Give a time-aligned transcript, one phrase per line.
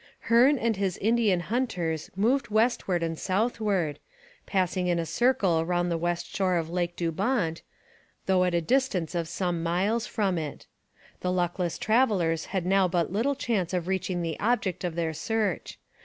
[0.29, 3.99] Hearne and his Indian hunters moved westward and southward,
[4.47, 7.61] passing in a circle round the west shore of Lake Dubawnt,
[8.25, 10.65] though at a distance of some miles from it.
[11.19, 15.77] The luckless travellers had now but little chance of reaching the object of their search.